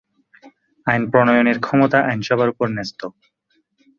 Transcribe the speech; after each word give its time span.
আইন 0.87 1.01
প্রণয়নের 1.11 1.57
ক্ষমতা 1.59 1.99
আইনসভার 2.09 2.51
উপর 2.53 2.67
ন্যস্ত। 2.69 3.01